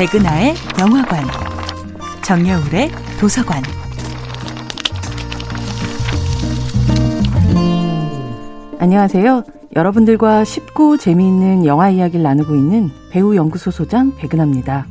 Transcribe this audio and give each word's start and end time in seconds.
백은하의 0.00 0.54
영화관, 0.80 1.22
정여울의 2.24 2.88
도서관. 3.20 3.62
안녕하세요. 8.78 9.44
여러분들과 9.76 10.44
쉽고 10.44 10.96
재미있는 10.96 11.66
영화 11.66 11.90
이야기를 11.90 12.22
나누고 12.22 12.54
있는 12.54 12.88
배우 13.10 13.36
연구소 13.36 13.70
소장 13.70 14.16
백은하입니다. 14.16 14.86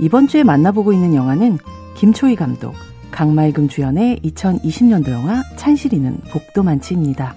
이번 0.00 0.26
주에 0.26 0.42
만나보고 0.42 0.92
있는 0.92 1.14
영화는 1.14 1.58
김초희 1.94 2.34
감독, 2.34 2.74
강말금 3.12 3.68
주연의 3.68 4.18
2020년도 4.24 5.12
영화 5.12 5.44
찬실이는 5.54 6.22
복도 6.32 6.64
만치입니다. 6.64 7.36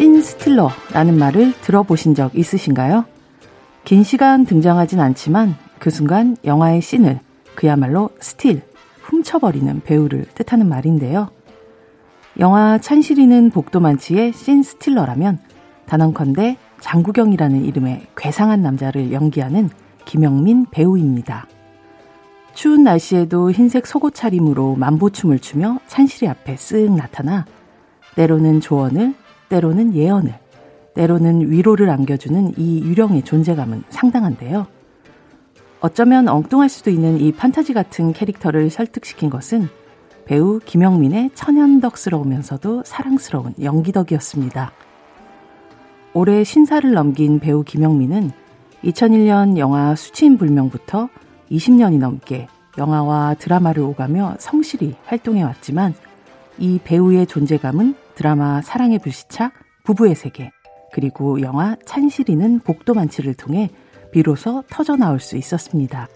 신 0.00 0.22
스틸러라는 0.22 1.18
말을 1.18 1.52
들어보신 1.60 2.14
적 2.14 2.34
있으신가요? 2.34 3.04
긴 3.84 4.02
시간 4.02 4.46
등장하진 4.46 4.98
않지만 4.98 5.56
그 5.78 5.90
순간 5.90 6.38
영화의 6.42 6.80
씬을 6.80 7.20
그야말로 7.54 8.08
스틸, 8.18 8.62
훔쳐버리는 9.02 9.82
배우를 9.82 10.24
뜻하는 10.34 10.70
말인데요. 10.70 11.28
영화 12.38 12.78
찬실이는 12.78 13.50
복도 13.50 13.78
많지의 13.78 14.32
신 14.32 14.62
스틸러라면 14.62 15.38
단언컨대 15.84 16.56
장국영이라는 16.80 17.62
이름의 17.66 18.06
괴상한 18.16 18.62
남자를 18.62 19.12
연기하는 19.12 19.68
김영민 20.06 20.64
배우입니다. 20.70 21.46
추운 22.54 22.84
날씨에도 22.84 23.50
흰색 23.50 23.86
속옷 23.86 24.14
차림으로 24.14 24.76
맘보춤을 24.76 25.40
추며 25.40 25.78
찬실이 25.88 26.26
앞에 26.26 26.54
쓱 26.54 26.90
나타나 26.96 27.44
때로는 28.14 28.62
조언을, 28.62 29.14
때로는 29.50 29.94
예언을, 29.94 30.32
때로는 30.94 31.50
위로를 31.50 31.90
안겨주는 31.90 32.54
이 32.56 32.80
유령의 32.82 33.22
존재감은 33.24 33.82
상당한데요. 33.90 34.66
어쩌면 35.80 36.28
엉뚱할 36.28 36.68
수도 36.68 36.90
있는 36.90 37.18
이 37.20 37.32
판타지 37.32 37.72
같은 37.74 38.12
캐릭터를 38.12 38.70
설득시킨 38.70 39.28
것은 39.28 39.68
배우 40.24 40.60
김영민의 40.64 41.30
천연덕스러우면서도 41.34 42.84
사랑스러운 42.84 43.54
연기덕이었습니다. 43.60 44.72
올해 46.12 46.44
신사를 46.44 46.92
넘긴 46.92 47.40
배우 47.40 47.64
김영민은 47.64 48.30
2001년 48.84 49.58
영화 49.58 49.94
수치인 49.94 50.38
불명부터 50.38 51.08
20년이 51.50 51.98
넘게 51.98 52.46
영화와 52.78 53.34
드라마를 53.34 53.82
오가며 53.82 54.36
성실히 54.38 54.94
활동해 55.04 55.42
왔지만 55.42 55.94
이 56.58 56.78
배우의 56.82 57.26
존재감은 57.26 57.94
드라마 58.20 58.60
사랑의 58.60 58.98
불시착, 58.98 59.54
부부의 59.82 60.14
세계, 60.14 60.52
그리고 60.92 61.40
영화 61.40 61.74
찬실이는 61.86 62.60
복도 62.60 62.92
만치를 62.92 63.32
통해 63.32 63.70
비로소 64.12 64.62
터져 64.68 64.96
나올 64.96 65.20
수 65.20 65.38
있었습니다. 65.38 66.06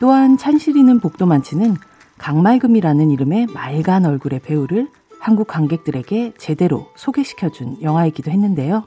또한 0.00 0.38
찬실이는 0.38 0.98
복도 1.00 1.26
만치는 1.26 1.76
강말금이라는 2.16 3.10
이름의 3.10 3.48
맑은 3.48 4.06
얼굴의 4.06 4.40
배우를 4.40 4.88
한국 5.20 5.46
관객들에게 5.46 6.32
제대로 6.38 6.88
소개시켜준 6.96 7.82
영화이기도 7.82 8.30
했는데요. 8.30 8.84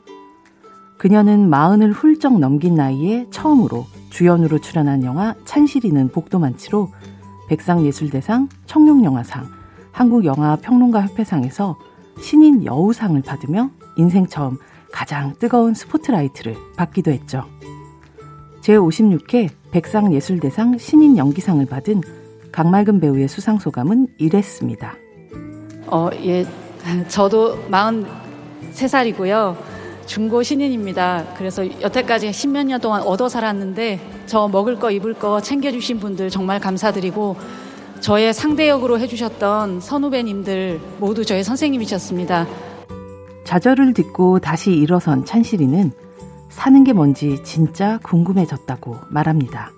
그녀는 0.97 1.51
마흔을 1.51 1.91
훌쩍 1.91 2.39
넘긴 2.39 2.73
나이에 2.73 3.27
처음으로 3.29 3.85
주연으로 4.09 4.59
출연한 4.59 5.03
영화 5.03 5.35
찬실이는 5.45 6.07
복도 6.07 6.39
만치로 6.39 6.89
백상예술대상, 7.49 8.47
청룡영화상, 8.65 9.45
한국영화평론가협회상에서 9.91 11.77
신인 12.21 12.63
여우상을 12.63 13.21
받으며 13.21 13.69
인생 13.97 14.25
처음 14.27 14.57
가장 14.91 15.35
뜨거운 15.39 15.73
스포트라이트를 15.73 16.55
받기도 16.77 17.11
했죠. 17.11 17.43
제56회 18.61 19.49
백상예술대상 19.71 20.77
신인 20.77 21.17
연기상을 21.17 21.65
받은 21.65 22.01
강말금 22.51 22.99
배우의 22.99 23.27
수상 23.27 23.59
소감은 23.59 24.07
이랬습니다. 24.17 24.95
어, 25.87 26.09
예, 26.23 26.45
저도 27.07 27.57
43살이고요. 27.69 29.55
중고 30.09 30.41
신인입니다. 30.41 31.23
그래서 31.37 31.63
여태까지 31.81 32.33
십몇 32.33 32.65
년 32.65 32.81
동안 32.81 33.03
얻어 33.03 33.29
살았는데 33.29 34.23
저 34.25 34.47
먹을 34.47 34.75
거 34.79 34.89
입을 34.89 35.13
거 35.13 35.39
챙겨주신 35.39 35.99
분들 35.99 36.31
정말 36.31 36.59
감사드리고 36.59 37.35
저의 37.99 38.33
상대역으로 38.33 38.99
해주셨던 38.99 39.81
선후배님들 39.81 40.81
모두 40.99 41.23
저의 41.23 41.43
선생님이셨습니다. 41.43 42.47
좌절을 43.45 43.93
딛고 43.93 44.39
다시 44.39 44.71
일어선 44.71 45.25
찬실이는 45.25 45.91
사는 46.49 46.83
게 46.83 46.91
뭔지 46.91 47.43
진짜 47.43 47.99
궁금해졌다고 48.01 48.95
말합니다. 49.09 49.71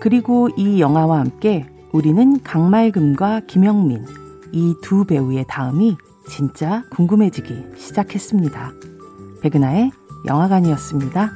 그리고 0.00 0.48
이 0.56 0.80
영화와 0.80 1.20
함께 1.20 1.68
우리는 1.92 2.42
강말금과 2.42 3.42
김영민, 3.46 4.04
이 4.52 4.74
두 4.82 5.04
배우의 5.04 5.44
다음이 5.46 5.96
진짜 6.28 6.82
궁금해지기 6.90 7.76
시작했습니다. 7.76 8.89
백은하의 9.40 9.90
영화관이었습니다. 10.26 11.32